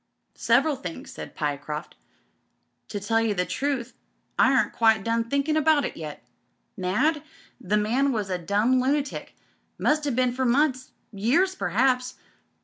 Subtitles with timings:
[0.33, 1.95] "Several things/' said Pyecroft.
[2.87, 3.93] "To tell you the truth,
[4.39, 6.23] I aren't quite done thinkin' about it yet.
[6.75, 7.21] Mad?
[7.59, 9.35] The man was a dumb lunatic—
[9.79, 12.15] ^must 'ave been for months— ^years p'raps.